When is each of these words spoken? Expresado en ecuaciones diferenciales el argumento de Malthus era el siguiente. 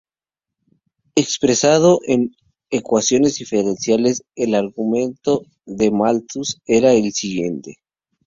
Expresado 1.15 1.99
en 2.07 2.31
ecuaciones 2.71 3.35
diferenciales 3.35 4.23
el 4.35 4.55
argumento 4.55 5.43
de 5.67 5.91
Malthus 5.91 6.59
era 6.65 6.91
el 6.93 7.13
siguiente. 7.13 7.75